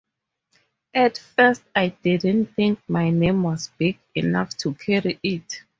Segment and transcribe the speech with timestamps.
[0.95, 5.61] At first I didn't think my name was big enough to carry it.